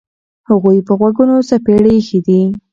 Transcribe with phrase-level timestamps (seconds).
[0.49, 2.41] هغوی په غوږونو څپېړې ایښي دي.